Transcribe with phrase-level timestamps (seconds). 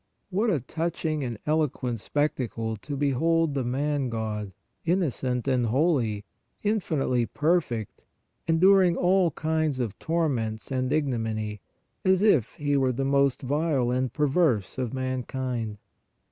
[0.31, 4.51] What a touching and eloquent spectacle to behold the Man God,
[4.83, 6.25] innocent and holy,
[6.63, 8.01] infinitely perfect,
[8.47, 11.61] enduring all kinds of tor ments and ignominy,
[12.03, 15.77] as if He were the most vile and perverse of mankind.